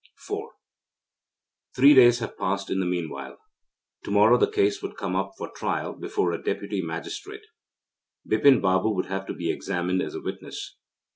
[0.27, 0.45] IV
[1.75, 3.37] Three days have passed in the meanwhile.
[4.05, 7.45] To morrow the case would come up for trial before a Deputy Magistrate.
[8.25, 10.75] Bipin Babu would have to be examined as a witness.